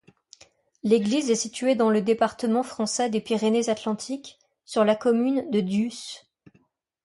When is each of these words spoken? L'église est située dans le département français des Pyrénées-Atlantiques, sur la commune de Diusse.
L'église 0.81 1.29
est 1.29 1.35
située 1.35 1.75
dans 1.75 1.91
le 1.91 2.01
département 2.01 2.63
français 2.63 3.11
des 3.11 3.21
Pyrénées-Atlantiques, 3.21 4.39
sur 4.65 4.83
la 4.83 4.95
commune 4.95 5.47
de 5.51 5.59
Diusse. 5.61 6.25